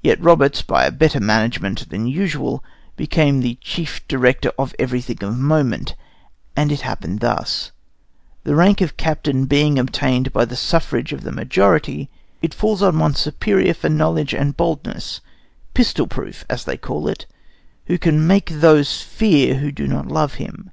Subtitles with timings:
[0.00, 2.64] Yet Roberts, by a better management than usual,
[2.96, 5.94] became the chief director in everything of moment;
[6.56, 7.70] and it happened thus:
[8.44, 12.08] The rank of captain being obtained by the suffrage of the majority,
[12.40, 15.20] it falls on one superior for knowledge and boldness
[15.74, 17.26] pistol proof, as they call it
[17.88, 20.70] who can make those fear who do not love him.